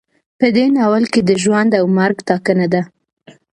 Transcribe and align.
په 0.39 0.47
دې 0.55 0.65
ناول 0.75 1.03
کې 1.13 1.21
د 1.23 1.31
ژوند 1.43 1.71
او 1.79 1.85
مرګ 1.97 2.17
ټاکنه 2.27 2.67
ده. 2.73 2.81